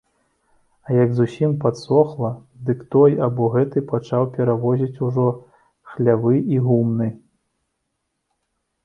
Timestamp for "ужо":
5.09-5.27